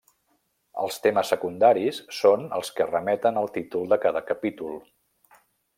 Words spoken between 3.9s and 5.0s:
de cada capítol.